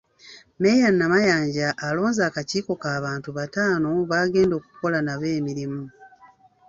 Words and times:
Mmeeya 0.57 0.87
Namayanja 0.97 1.67
alonze 1.87 2.21
akakiiko 2.29 2.73
k’abantu 2.81 3.29
bataano 3.37 3.89
baagenda 4.09 4.53
okukola 4.59 4.97
nabo 5.01 5.25
emirimu. 5.37 5.83